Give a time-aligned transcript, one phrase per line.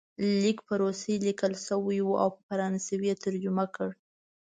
[0.41, 3.89] لیک په روسي لیکل شوی وو او په فرانسوي یې ترجمه کړ.